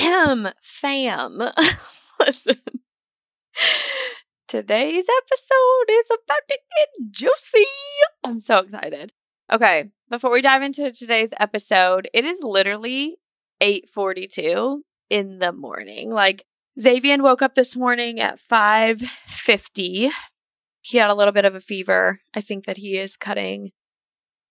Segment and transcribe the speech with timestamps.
[0.00, 1.38] Fam.
[2.20, 2.56] Listen.
[4.48, 7.66] Today's episode is about to get juicy.
[8.26, 9.12] I'm so excited.
[9.52, 13.18] Okay, before we dive into today's episode, it is literally
[13.60, 16.10] 8:42 in the morning.
[16.10, 16.46] Like
[16.80, 20.10] Xavier woke up this morning at 5:50.
[20.80, 22.20] He had a little bit of a fever.
[22.32, 23.72] I think that he is cutting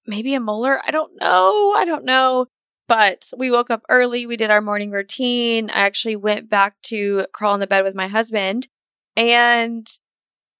[0.05, 0.79] maybe a molar.
[0.85, 1.73] I don't know.
[1.75, 2.45] I don't know.
[2.89, 4.25] But we woke up early.
[4.25, 5.69] We did our morning routine.
[5.69, 8.67] I actually went back to crawl in the bed with my husband.
[9.15, 9.87] And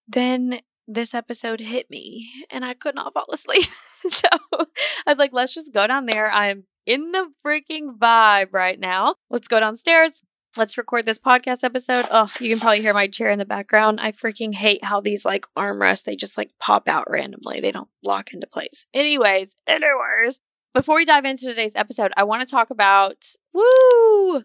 [0.08, 3.64] then this episode hit me and I could not fall asleep.
[4.10, 4.66] so I
[5.08, 6.32] was like, let's just go down there.
[6.32, 9.16] I'm in the freaking vibe right now.
[9.32, 10.22] Let's go downstairs.
[10.56, 12.06] Let's record this podcast episode.
[12.12, 14.00] Oh, you can probably hear my chair in the background.
[14.02, 17.60] I freaking hate how these like armrests, they just like pop out randomly.
[17.60, 18.86] They don't lock into place.
[18.94, 20.42] Anyways, anyways,
[20.74, 24.44] before we dive into today's episode, I want to talk about woo.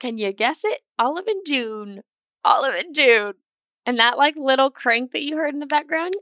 [0.00, 0.80] Can you guess it?
[0.98, 2.02] Olive and June.
[2.44, 3.34] Olive and June.
[3.86, 6.14] And that like little crank that you heard in the background,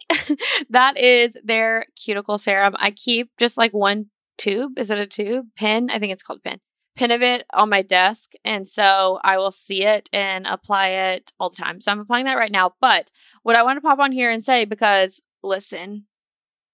[0.70, 2.74] that is their cuticle serum.
[2.78, 4.06] I keep just like one
[4.38, 4.78] tube.
[4.78, 5.46] Is it a tube?
[5.56, 5.90] Pin?
[5.90, 6.60] I think it's called pin.
[6.94, 8.32] Pin of it on my desk.
[8.44, 11.80] And so I will see it and apply it all the time.
[11.80, 12.72] So I'm applying that right now.
[12.80, 13.10] But
[13.42, 16.06] what I want to pop on here and say, because listen,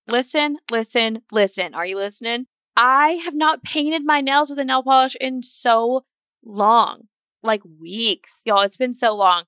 [0.08, 1.74] Listen, listen, listen.
[1.74, 2.46] Are you listening?
[2.76, 6.04] I have not painted my nails with a nail polish in so
[6.42, 7.08] long,
[7.42, 8.40] like weeks.
[8.46, 9.44] Y'all, it's been so long.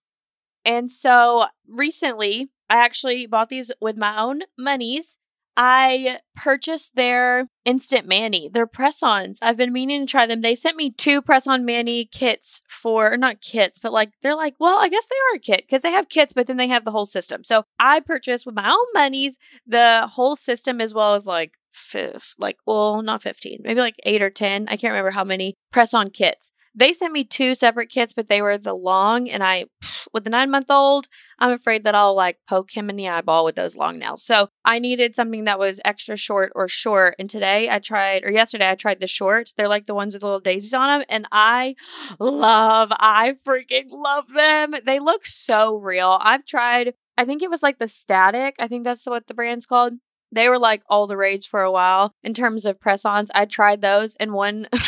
[0.64, 5.16] And so recently, I actually bought these with my own monies
[5.62, 9.38] I purchased their Instant Mani, their press ons.
[9.42, 10.40] I've been meaning to try them.
[10.40, 14.54] They sent me two press on Mani kits for, not kits, but like, they're like,
[14.58, 16.86] well, I guess they are a kit because they have kits, but then they have
[16.86, 17.44] the whole system.
[17.44, 22.34] So I purchased with my own monies the whole system as well as like, fifth,
[22.38, 24.66] like, well, not 15, maybe like eight or 10.
[24.66, 26.52] I can't remember how many press on kits.
[26.74, 29.64] They sent me two separate kits, but they were the long, and I,
[30.12, 31.08] with the nine month old,
[31.40, 34.22] I'm afraid that I'll like poke him in the eyeball with those long nails.
[34.22, 37.16] So I needed something that was extra short or short.
[37.18, 39.50] And today I tried, or yesterday I tried the short.
[39.56, 41.74] They're like the ones with little daisies on them, and I
[42.20, 44.74] love, I freaking love them.
[44.84, 46.18] They look so real.
[46.20, 48.54] I've tried, I think it was like the static.
[48.60, 49.94] I think that's what the brand's called.
[50.32, 53.30] They were like all the rage for a while in terms of press ons.
[53.34, 54.68] I tried those, and one.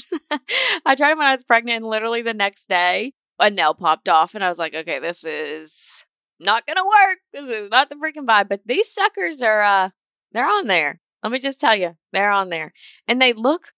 [0.86, 4.08] I tried it when I was pregnant, and literally the next day, a nail popped
[4.08, 6.04] off, and I was like, okay, this is
[6.40, 7.18] not gonna work.
[7.32, 8.48] This is not the freaking vibe.
[8.48, 9.88] But these suckers are, uh,
[10.32, 11.00] they're on there.
[11.22, 12.72] Let me just tell you, they're on there,
[13.06, 13.72] and they look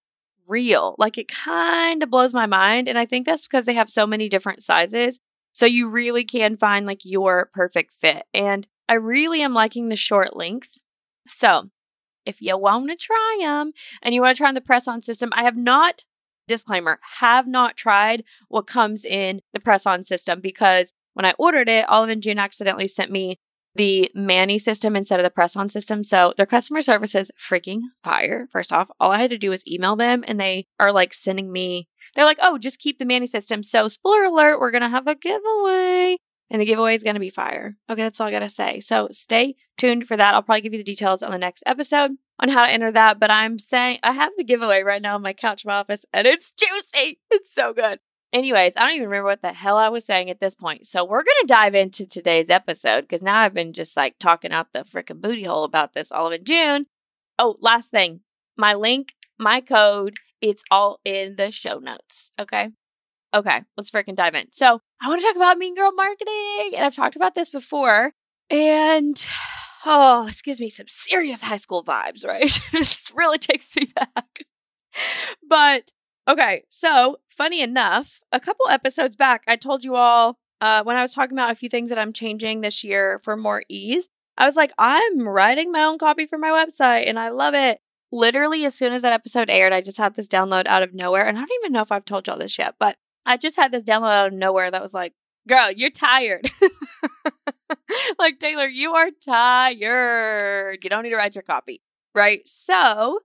[0.47, 0.95] real.
[0.99, 4.07] Like it kind of blows my mind, and I think that's because they have so
[4.07, 5.21] many different sizes.
[5.53, 8.25] So you really can find like your perfect fit.
[8.35, 10.79] And I really am liking the short length.
[11.29, 11.71] So
[12.27, 15.03] if you want to try them and you want to try on the press on
[15.03, 16.05] system, I have not,
[16.49, 21.69] disclaimer, have not tried what comes in the press on system because when I ordered
[21.69, 23.39] it, Olive and June accidentally sent me
[23.77, 26.05] the Mani system instead of the press on system.
[26.05, 28.47] So their customer service is freaking fire.
[28.53, 31.51] First off, all I had to do was email them and they are like sending
[31.51, 33.63] me, they're like, oh, just keep the Mani system.
[33.63, 36.19] So, spoiler alert, we're going to have a giveaway
[36.55, 37.77] and the giveaway is going to be fire.
[37.91, 38.79] Okay, that's all I got to say.
[38.79, 40.35] So stay tuned for that.
[40.35, 43.19] I'll probably give you the details on the next episode on how to enter that.
[43.19, 46.07] But I'm saying I have the giveaway right now in my couch in my office
[46.13, 47.19] and it's juicy.
[47.29, 47.99] It's so good.
[48.33, 50.87] Anyways, I don't even remember what the hell I was saying at this point.
[50.87, 54.53] So we're going to dive into today's episode because now I've been just like talking
[54.53, 56.87] out the freaking booty hole about this Olive and June.
[57.37, 58.21] Oh, last thing
[58.57, 59.09] my link,
[59.41, 62.31] my code, it's all in the show notes.
[62.39, 62.71] Okay.
[63.35, 64.47] Okay, let's freaking dive in.
[64.53, 68.13] So, I want to talk about Mean Girl marketing, and I've talked about this before.
[68.49, 69.27] And
[69.87, 72.61] oh, this gives me some serious high school vibes, right?
[72.73, 74.43] this really takes me back.
[75.47, 75.91] But
[76.29, 81.03] okay, so funny enough, a couple episodes back, I told you all uh, when I
[81.03, 84.09] was talking about a few things that I'm changing this year for more ease.
[84.39, 87.81] I was like, I'm writing my own copy for my website, and I love it.
[88.11, 91.27] Literally, as soon as that episode aired, I just had this download out of nowhere.
[91.27, 92.97] And I don't even know if I've told y'all this yet, but
[93.27, 95.13] I just had this download out of nowhere that was like,
[95.49, 96.49] girl, you're tired.
[98.19, 100.83] like, Taylor, you are tired.
[100.83, 101.83] You don't need to write your copy.
[102.15, 102.47] Right.
[102.47, 103.21] So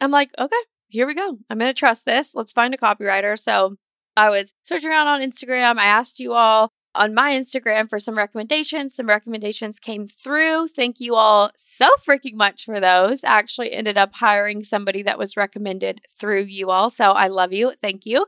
[0.00, 0.56] I'm like, okay,
[0.88, 1.38] here we go.
[1.48, 2.34] I'm going to trust this.
[2.34, 3.38] Let's find a copywriter.
[3.38, 3.76] So
[4.16, 5.78] I was searching around on Instagram.
[5.78, 8.94] I asked you all on my Instagram for some recommendations.
[8.94, 10.68] Some recommendations came through.
[10.68, 13.22] Thank you all so freaking much for those.
[13.22, 16.90] I actually ended up hiring somebody that was recommended through you all.
[16.90, 17.72] So I love you.
[17.78, 18.26] Thank you.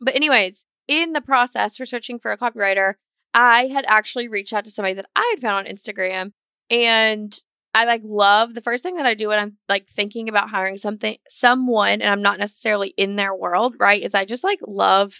[0.00, 2.94] But, anyways, in the process for searching for a copywriter,
[3.34, 6.32] I had actually reached out to somebody that I had found on Instagram
[6.68, 7.38] and
[7.72, 10.76] I like love the first thing that I do when I'm like thinking about hiring
[10.76, 14.02] something someone and I'm not necessarily in their world, right?
[14.02, 15.18] Is I just like love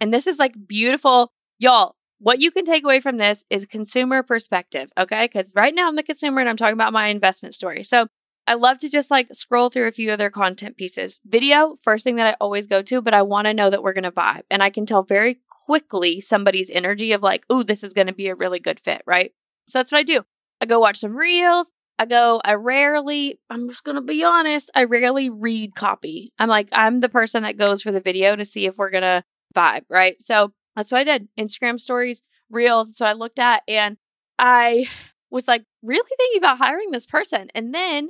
[0.00, 1.30] and this is like beautiful.
[1.58, 5.28] Y'all, what you can take away from this is consumer perspective, okay?
[5.28, 7.84] Cuz right now I'm the consumer and I'm talking about my investment story.
[7.84, 8.08] So,
[8.46, 11.20] I love to just like scroll through a few other content pieces.
[11.24, 13.92] Video, first thing that I always go to, but I want to know that we're
[13.92, 14.42] going to vibe.
[14.50, 18.12] And I can tell very quickly somebody's energy of like, ooh, this is going to
[18.12, 19.32] be a really good fit, right?
[19.68, 20.24] So that's what I do.
[20.60, 21.72] I go watch some reels.
[21.98, 26.32] I go, I rarely, I'm just going to be honest, I rarely read copy.
[26.38, 29.02] I'm like, I'm the person that goes for the video to see if we're going
[29.02, 29.22] to
[29.54, 30.20] vibe, right?
[30.20, 31.28] So that's what I did.
[31.38, 32.88] Instagram stories, reels.
[32.88, 33.62] That's what I looked at.
[33.68, 33.98] And
[34.38, 34.88] I
[35.30, 37.50] was like really thinking about hiring this person.
[37.54, 38.08] And then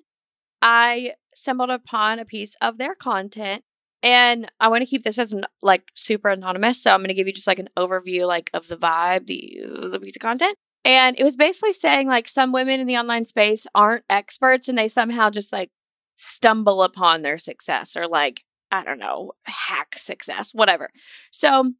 [0.62, 3.64] I stumbled upon a piece of their content
[4.03, 6.82] and I want to keep this as an, like super anonymous.
[6.82, 9.88] So I'm going to give you just like an overview like of the vibe, the
[9.91, 10.56] the piece of content.
[10.85, 14.76] And it was basically saying like some women in the online space aren't experts and
[14.76, 15.70] they somehow just like
[16.17, 20.91] stumble upon their success or like, I don't know, hack success, whatever.
[21.31, 21.73] So,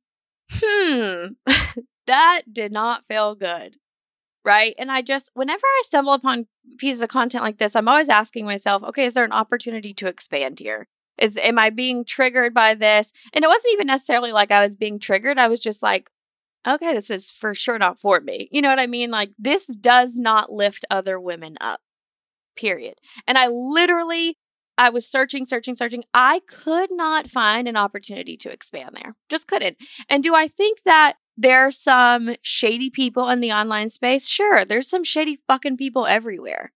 [0.51, 1.25] hmm,
[2.07, 3.77] that did not feel good.
[4.45, 4.75] Right.
[4.77, 6.47] And I just, whenever I stumble upon
[6.79, 10.09] pieces of content like this, I'm always asking myself, okay, is there an opportunity to
[10.09, 10.89] expand here?
[11.17, 13.13] Is, am I being triggered by this?
[13.33, 15.39] And it wasn't even necessarily like I was being triggered.
[15.39, 16.11] I was just like,
[16.67, 18.49] okay, this is for sure not for me.
[18.51, 19.11] You know what I mean?
[19.11, 21.81] Like, this does not lift other women up,
[22.57, 22.95] period.
[23.27, 24.39] And I literally,
[24.79, 26.05] I was searching, searching, searching.
[26.15, 29.15] I could not find an opportunity to expand there.
[29.29, 29.77] Just couldn't.
[30.09, 34.29] And do I think that there's some shady people in the online space?
[34.29, 36.73] Sure, there's some shady fucking people everywhere.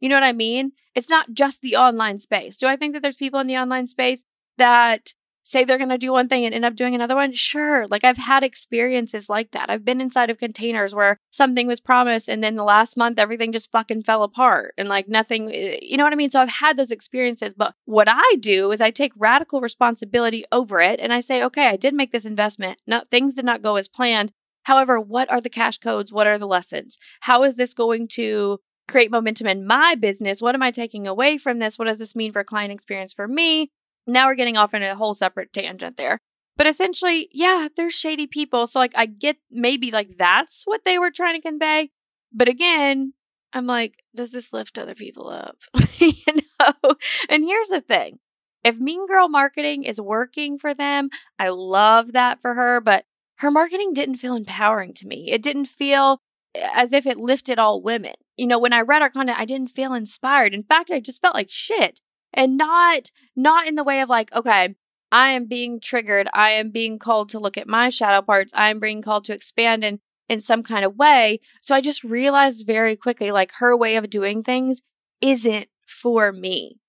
[0.00, 0.72] You know what I mean?
[0.94, 2.58] It's not just the online space.
[2.58, 4.24] Do I think that there's people in the online space
[4.58, 5.14] that
[5.54, 7.32] say they're going to do one thing and end up doing another one?
[7.32, 7.86] Sure.
[7.86, 9.70] Like I've had experiences like that.
[9.70, 13.52] I've been inside of containers where something was promised and then the last month everything
[13.52, 16.30] just fucking fell apart and like nothing, eh, you know what I mean?
[16.30, 17.54] So I've had those experiences.
[17.54, 21.68] But what I do is I take radical responsibility over it and I say, okay,
[21.68, 22.80] I did make this investment.
[22.86, 24.32] No, things did not go as planned.
[24.64, 26.12] However, what are the cash codes?
[26.12, 26.98] What are the lessons?
[27.20, 28.58] How is this going to
[28.88, 30.42] create momentum in my business?
[30.42, 31.78] What am I taking away from this?
[31.78, 33.70] What does this mean for client experience for me?
[34.06, 36.18] Now we're getting off in a whole separate tangent there.
[36.56, 38.66] But essentially, yeah, they're shady people.
[38.66, 41.90] So, like, I get maybe like that's what they were trying to convey.
[42.32, 43.14] But again,
[43.52, 45.58] I'm like, does this lift other people up?
[45.98, 46.12] you
[46.60, 46.94] know?
[47.28, 48.18] And here's the thing
[48.62, 52.80] if Mean Girl marketing is working for them, I love that for her.
[52.80, 53.04] But
[53.38, 55.30] her marketing didn't feel empowering to me.
[55.30, 56.20] It didn't feel
[56.54, 58.14] eh, as if it lifted all women.
[58.36, 60.54] You know, when I read her content, I didn't feel inspired.
[60.54, 62.00] In fact, I just felt like shit
[62.34, 64.74] and not not in the way of like okay
[65.10, 66.28] i am being triggered.
[66.34, 68.52] I am being called to look at my shadow parts.
[68.54, 71.40] I am being called to expand in in some kind of way.
[71.60, 74.82] So i just realized very quickly like her way of doing things
[75.20, 76.80] isn't for me.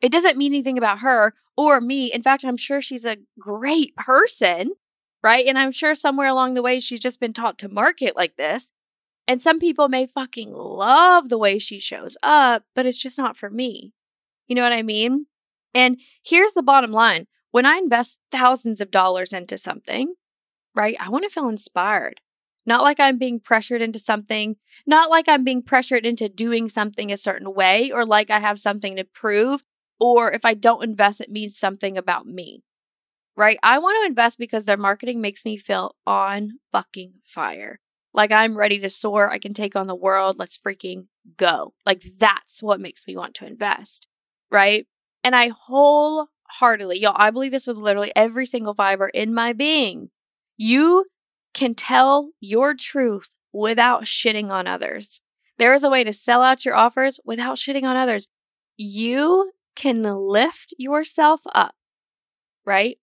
[0.00, 2.12] It doesn't mean anything about her or me.
[2.12, 4.72] In fact i'm sure she's a great person
[5.22, 5.46] right?
[5.46, 8.72] And i'm sure somewhere along the way she's just been taught to market like this.
[9.28, 13.36] And some people may fucking love the way she shows up but it's just not
[13.36, 13.92] for me
[14.50, 15.26] you know what I mean?
[15.74, 20.14] And here's the bottom line when I invest thousands of dollars into something,
[20.74, 22.20] right, I want to feel inspired.
[22.66, 27.10] Not like I'm being pressured into something, not like I'm being pressured into doing something
[27.10, 29.62] a certain way or like I have something to prove,
[30.00, 32.62] or if I don't invest, it means something about me,
[33.36, 33.58] right?
[33.62, 37.78] I want to invest because their marketing makes me feel on fucking fire.
[38.12, 39.30] Like I'm ready to soar.
[39.30, 40.38] I can take on the world.
[40.38, 41.74] Let's freaking go.
[41.86, 44.08] Like that's what makes me want to invest
[44.50, 44.86] right?
[45.22, 50.10] And I wholeheartedly, y'all, I believe this with literally every single fiber in my being.
[50.56, 51.06] You
[51.54, 55.20] can tell your truth without shitting on others.
[55.58, 58.26] There is a way to sell out your offers without shitting on others.
[58.76, 61.74] You can lift yourself up,
[62.64, 62.96] right?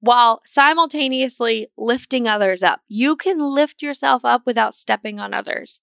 [0.00, 2.82] While simultaneously lifting others up.
[2.86, 5.80] You can lift yourself up without stepping on others.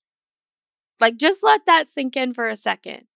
[1.02, 3.08] Like, just let that sink in for a second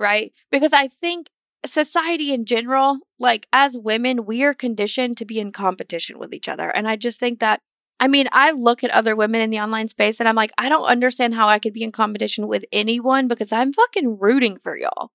[0.00, 0.32] right?
[0.50, 1.28] Because I think
[1.64, 6.48] society in general, like as women, we are conditioned to be in competition with each
[6.48, 6.68] other.
[6.68, 7.60] And I just think that
[8.02, 10.70] I mean, I look at other women in the online space and I'm like, I
[10.70, 14.74] don't understand how I could be in competition with anyone because I'm fucking rooting for
[14.74, 15.10] y'all.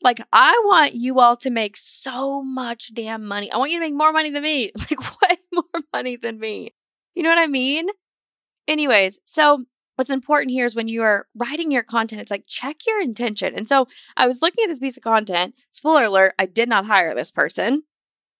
[0.00, 3.50] Like, I want you all to make so much damn money.
[3.50, 4.70] I want you to make more money than me.
[4.78, 6.72] Like, way more money than me.
[7.16, 7.88] You know what I mean?
[8.68, 9.64] Anyways, so
[9.96, 13.54] what's important here is when you are writing your content, it's like check your intention.
[13.56, 15.54] And so I was looking at this piece of content.
[15.70, 17.84] Spoiler alert, I did not hire this person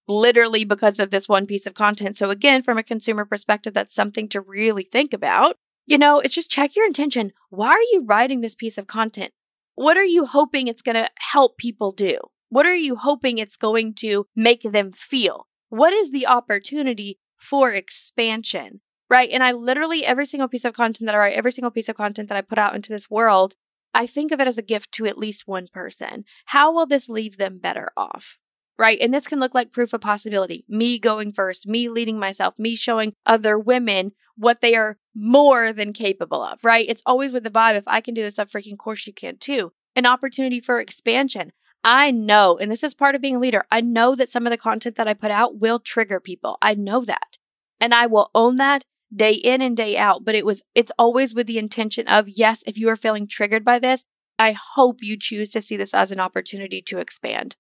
[0.07, 2.17] literally because of this one piece of content.
[2.17, 5.57] So, again, from a consumer perspective, that's something to really think about.
[5.87, 7.33] You know, it's just check your intention.
[7.51, 9.33] Why are you writing this piece of content?
[9.75, 12.19] What are you hoping it's going to help people do?
[12.49, 15.49] What are you hoping it's going to make them feel?
[15.69, 18.81] What is the opportunity for expansion?
[19.11, 19.31] Right.
[19.31, 21.97] And I literally, every single piece of content that I write, every single piece of
[21.97, 23.55] content that I put out into this world,
[23.93, 26.25] I think of it as a gift to at least one person.
[26.47, 28.39] How will this leave them better off?
[28.79, 28.99] right?
[29.01, 30.65] And this can look like proof of possibility.
[30.69, 35.93] Me going first, me leading myself, me showing other women what they are more than
[35.93, 36.87] capable of, right?
[36.89, 37.77] It's always with the vibe.
[37.77, 39.73] If I can do this, of freaking course you can too.
[39.95, 41.53] An opportunity for expansion.
[41.85, 43.65] I know, and this is part of being a leader.
[43.71, 46.57] I know that some of the content that I put out will trigger people.
[46.63, 47.39] I know that.
[47.79, 48.85] And I will own that
[49.15, 50.25] day in and day out.
[50.25, 53.65] But it was, it's always with the intention of, yes, if you are feeling triggered
[53.65, 54.05] by this,
[54.39, 57.57] I hope you choose to see this as an opportunity to expand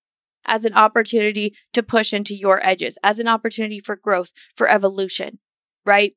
[0.46, 5.38] as an opportunity to push into your edges, as an opportunity for growth, for evolution,
[5.84, 6.14] right?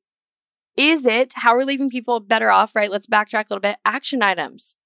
[0.76, 2.90] Is it how we're leaving people better off, right?
[2.90, 3.78] Let's backtrack a little bit.
[3.84, 4.76] Action items.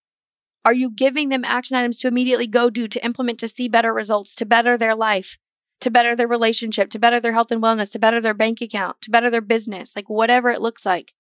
[0.64, 3.92] Are you giving them action items to immediately go do, to implement, to see better
[3.92, 5.36] results, to better their life,
[5.82, 9.00] to better their relationship, to better their health and wellness, to better their bank account,
[9.02, 11.12] to better their business, like whatever it looks like?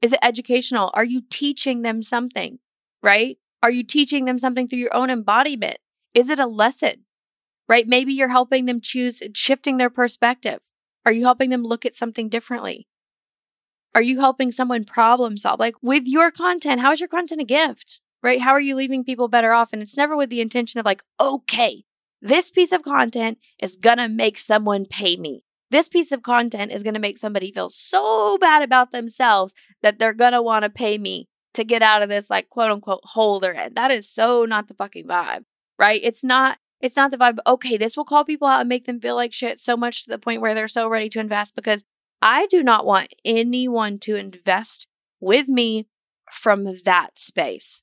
[0.00, 0.90] Is it educational?
[0.94, 2.58] Are you teaching them something,
[3.02, 3.38] right?
[3.62, 5.78] Are you teaching them something through your own embodiment?
[6.14, 7.04] Is it a lesson?
[7.68, 7.88] right?
[7.88, 10.60] Maybe you're helping them choose, shifting their perspective.
[11.06, 12.86] Are you helping them look at something differently?
[13.94, 15.58] Are you helping someone problem solve?
[15.60, 18.40] Like with your content, how is your content a gift, right?
[18.40, 19.72] How are you leaving people better off?
[19.72, 21.84] And it's never with the intention of like, okay,
[22.22, 25.42] this piece of content is gonna make someone pay me.
[25.70, 30.14] This piece of content is gonna make somebody feel so bad about themselves that they're
[30.14, 33.74] gonna wanna pay me to get out of this, like, quote unquote, hole they're in.
[33.74, 35.44] That is so not the fucking vibe,
[35.78, 36.00] right?
[36.02, 39.00] It's not it's not the vibe, okay, this will call people out and make them
[39.00, 41.84] feel like shit so much to the point where they're so ready to invest because
[42.20, 44.88] I do not want anyone to invest
[45.20, 45.86] with me
[46.30, 47.82] from that space.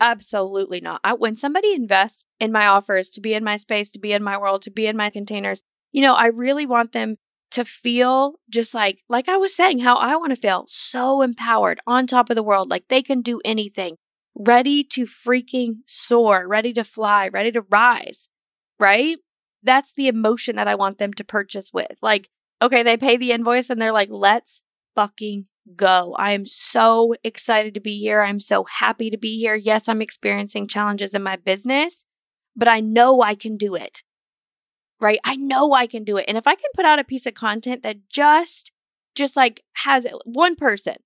[0.00, 1.00] Absolutely not.
[1.04, 4.22] I, when somebody invests in my offers to be in my space, to be in
[4.22, 7.16] my world, to be in my containers, you know, I really want them
[7.50, 11.80] to feel just like, like I was saying, how I want to feel so empowered
[11.86, 13.96] on top of the world, like they can do anything
[14.34, 18.28] ready to freaking soar, ready to fly, ready to rise,
[18.78, 19.18] right?
[19.62, 21.98] That's the emotion that I want them to purchase with.
[22.00, 22.28] Like,
[22.62, 24.62] okay, they pay the invoice and they're like, let's
[24.94, 26.14] fucking go.
[26.18, 28.22] I am so excited to be here.
[28.22, 29.54] I'm so happy to be here.
[29.54, 32.04] Yes, I'm experiencing challenges in my business,
[32.56, 34.02] but I know I can do it.
[35.00, 35.18] Right?
[35.24, 36.26] I know I can do it.
[36.28, 38.70] And if I can put out a piece of content that just,
[39.14, 40.96] just like has one person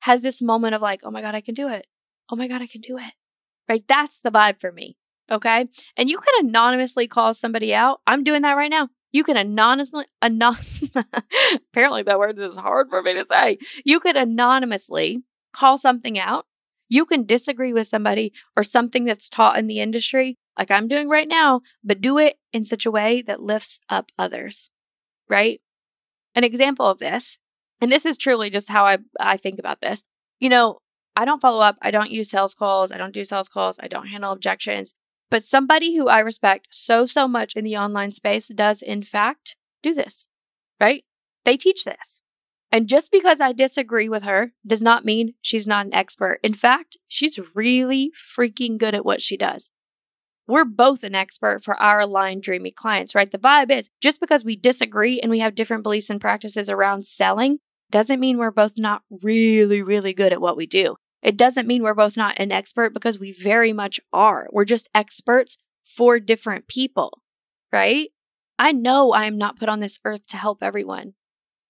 [0.00, 1.86] has this moment of like, oh my God, I can do it
[2.32, 3.12] oh my God, I can do it.
[3.68, 3.84] Right?
[3.86, 4.96] That's the vibe for me.
[5.30, 5.68] Okay.
[5.96, 8.00] And you can anonymously call somebody out.
[8.06, 8.88] I'm doing that right now.
[9.12, 10.56] You can anonymously, anon-
[11.54, 13.58] apparently that word is hard for me to say.
[13.84, 16.46] You could anonymously call something out.
[16.88, 21.08] You can disagree with somebody or something that's taught in the industry, like I'm doing
[21.08, 24.70] right now, but do it in such a way that lifts up others.
[25.28, 25.60] Right?
[26.34, 27.38] An example of this,
[27.80, 30.04] and this is truly just how I, I think about this.
[30.40, 30.78] You know,
[31.14, 31.76] I don't follow up.
[31.82, 32.92] I don't use sales calls.
[32.92, 33.78] I don't do sales calls.
[33.80, 34.94] I don't handle objections.
[35.32, 39.56] But somebody who I respect so, so much in the online space does, in fact,
[39.82, 40.28] do this,
[40.78, 41.04] right?
[41.46, 42.20] They teach this.
[42.70, 46.38] And just because I disagree with her does not mean she's not an expert.
[46.42, 49.70] In fact, she's really freaking good at what she does.
[50.46, 53.30] We're both an expert for our aligned dreamy clients, right?
[53.30, 57.06] The vibe is just because we disagree and we have different beliefs and practices around
[57.06, 57.56] selling
[57.90, 60.96] doesn't mean we're both not really, really good at what we do.
[61.22, 64.48] It doesn't mean we're both not an expert because we very much are.
[64.50, 67.22] We're just experts for different people,
[67.72, 68.10] right?
[68.58, 71.14] I know I am not put on this earth to help everyone,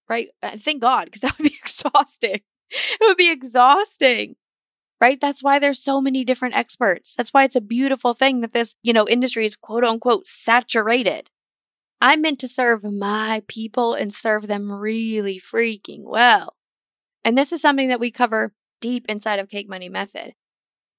[0.09, 0.29] right?
[0.43, 2.41] Uh, thank God, because that would be exhausting.
[2.71, 4.37] It would be exhausting,
[5.01, 5.21] right?
[5.21, 7.15] That's why there's so many different experts.
[7.15, 11.29] That's why it's a beautiful thing that this, you know, industry is quote unquote saturated.
[12.01, 16.57] I'm meant to serve my people and serve them really freaking well.
[17.25, 18.53] And this is something that we cover
[18.83, 20.35] deep inside of Cake Money Method.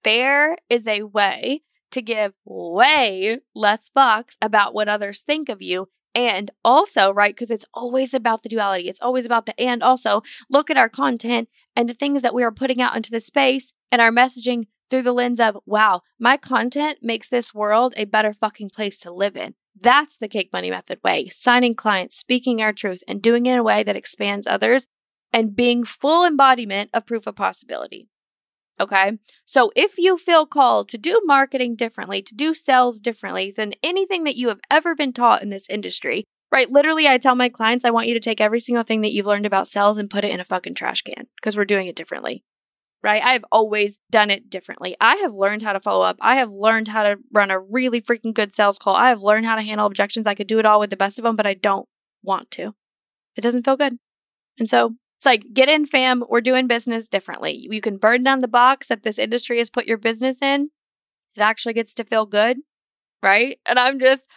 [0.03, 1.61] There is a way
[1.91, 7.51] to give way less fucks about what others think of you And also, right, because
[7.51, 11.49] it's always about the duality, it's always about the and also look at our content
[11.75, 15.01] and the things that we are putting out into the space and our messaging through
[15.01, 19.35] the lens of, wow, my content makes this world a better fucking place to live
[19.35, 19.55] in.
[19.79, 23.59] That's the cake money method way signing clients, speaking our truth, and doing it in
[23.59, 24.85] a way that expands others
[25.33, 28.07] and being full embodiment of proof of possibility.
[28.79, 29.17] Okay.
[29.45, 34.23] So if you feel called to do marketing differently, to do sales differently than anything
[34.23, 36.69] that you have ever been taught in this industry, right?
[36.69, 39.27] Literally, I tell my clients, I want you to take every single thing that you've
[39.27, 41.95] learned about sales and put it in a fucking trash can because we're doing it
[41.95, 42.43] differently.
[43.03, 43.21] Right.
[43.21, 44.95] I have always done it differently.
[45.01, 46.15] I have learned how to follow up.
[46.21, 48.95] I have learned how to run a really freaking good sales call.
[48.95, 50.25] I have learned how to handle objections.
[50.25, 51.85] I could do it all with the best of them, but I don't
[52.23, 52.73] want to.
[53.35, 53.97] It doesn't feel good.
[54.57, 56.21] And so it's like, get in, fam.
[56.27, 57.65] We're doing business differently.
[57.71, 60.69] You can burn down the box that this industry has put your business in.
[61.37, 62.57] It actually gets to feel good.
[63.21, 63.57] Right.
[63.65, 64.27] And I'm just,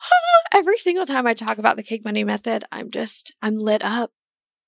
[0.54, 4.10] every single time I talk about the cake money method, I'm just, I'm lit up.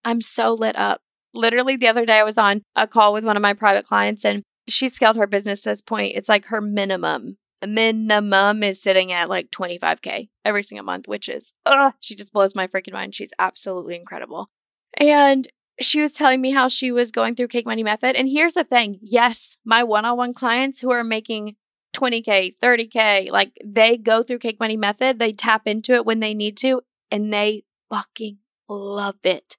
[0.05, 1.01] I'm so lit up.
[1.33, 4.23] Literally, the other day, I was on a call with one of my private clients
[4.23, 6.15] and she scaled her business to this point.
[6.15, 11.55] It's like her minimum minimum is sitting at like 25k every single month, which is,
[11.65, 13.15] ugh, she just blows my freaking mind.
[13.15, 14.51] She's absolutely incredible.
[14.97, 15.49] And
[15.81, 18.17] she was telling me how she was going through Cake Money Method.
[18.17, 21.57] And here's the thing yes, my one on one clients who are making
[21.95, 26.35] 20K, 30K, like they go through Cake Money Method, they tap into it when they
[26.35, 29.57] need to, and they fucking love it.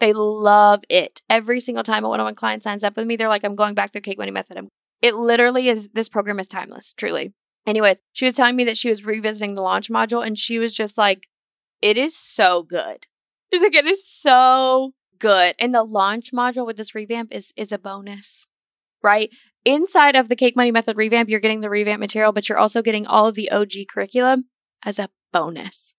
[0.00, 1.22] They love it.
[1.30, 3.54] Every single time a one on one client signs up with me, they're like, I'm
[3.56, 4.58] going back through Cake Money Method.
[4.58, 4.68] I'm,
[5.00, 7.32] it literally is, this program is timeless, truly.
[7.66, 10.74] Anyways, she was telling me that she was revisiting the launch module and she was
[10.74, 11.28] just like,
[11.80, 13.06] it is so good.
[13.54, 15.54] She's like, it is so good.
[15.60, 18.48] And the launch module with this revamp is is a bonus,
[19.00, 19.30] right?
[19.64, 22.82] Inside of the Cake Money Method revamp, you're getting the revamp material, but you're also
[22.82, 24.46] getting all of the OG curriculum
[24.84, 25.94] as a bonus.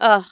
[0.00, 0.24] Ugh,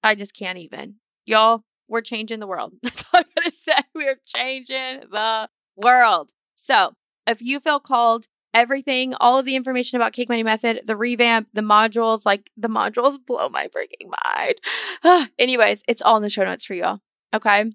[0.00, 1.00] I just can't even.
[1.24, 2.74] Y'all, we're changing the world.
[2.84, 3.72] That's all I'm to say.
[3.92, 6.30] We're changing the world.
[6.54, 6.92] So
[7.26, 11.48] if you feel called everything, all of the information about Cake Money Method, the revamp,
[11.52, 15.28] the modules, like the modules blow my freaking mind.
[15.38, 17.00] Anyways, it's all in the show notes for you all.
[17.34, 17.72] Okay.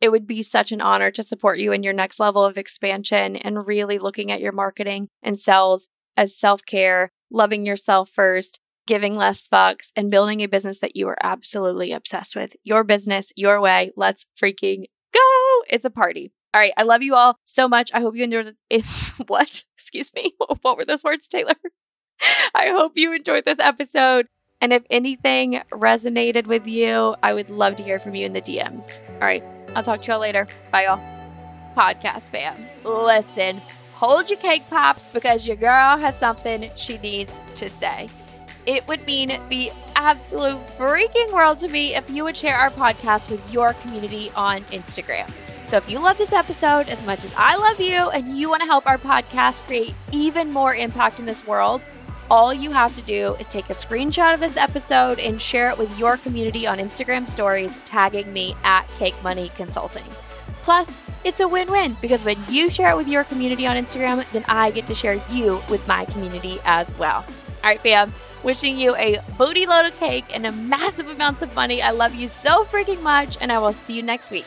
[0.00, 3.36] It would be such an honor to support you in your next level of expansion
[3.36, 9.14] and really looking at your marketing and sales as self care, loving yourself first, giving
[9.14, 12.56] less fucks, and building a business that you are absolutely obsessed with.
[12.62, 13.90] Your business, your way.
[13.96, 15.62] Let's freaking go.
[15.68, 16.32] It's a party.
[16.56, 16.72] All right.
[16.78, 17.90] I love you all so much.
[17.92, 18.56] I hope you enjoyed it.
[18.70, 19.64] If what?
[19.76, 20.32] Excuse me.
[20.62, 21.52] What were those words, Taylor?
[22.54, 24.26] I hope you enjoyed this episode.
[24.62, 28.40] And if anything resonated with you, I would love to hear from you in the
[28.40, 29.00] DMs.
[29.20, 29.44] All right.
[29.74, 30.46] I'll talk to y'all later.
[30.72, 30.98] Bye, y'all.
[31.76, 32.56] Podcast fam.
[32.84, 33.60] Listen,
[33.92, 38.08] hold your cake pops because your girl has something she needs to say.
[38.64, 43.28] It would mean the absolute freaking world to me if you would share our podcast
[43.28, 45.30] with your community on Instagram.
[45.66, 48.60] So if you love this episode as much as I love you and you want
[48.60, 51.82] to help our podcast create even more impact in this world,
[52.30, 55.76] all you have to do is take a screenshot of this episode and share it
[55.76, 60.04] with your community on Instagram stories, tagging me at Cake Money Consulting.
[60.62, 64.28] Plus, it's a win win because when you share it with your community on Instagram,
[64.30, 67.24] then I get to share you with my community as well.
[67.26, 68.14] All right, fam.
[68.44, 71.82] Wishing you a booty load of cake and a massive amounts of money.
[71.82, 74.46] I love you so freaking much, and I will see you next week.